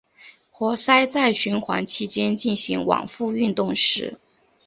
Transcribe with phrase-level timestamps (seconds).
[0.49, 4.17] 活塞在循环期间进行往复运动时。